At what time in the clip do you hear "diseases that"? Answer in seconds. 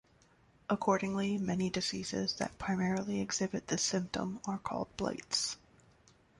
1.69-2.57